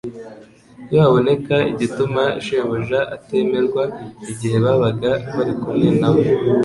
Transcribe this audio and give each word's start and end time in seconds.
Iyo 0.89 0.99
habonekaga 1.03 1.65
igituma 1.73 2.21
Shebuja 2.45 2.99
atemerwa 3.15 3.83
igihe 4.31 4.57
babaga 4.65 5.11
bari 5.35 5.53
kumwe 5.61 5.89
na 5.99 6.09
we, 6.13 6.23